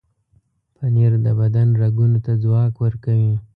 پنېر 0.75 1.13
د 1.25 1.27
بدن 1.39 1.67
رګونو 1.81 2.17
ته 2.25 2.31
ځواک 2.43 2.73
ورکوي. 2.83 3.33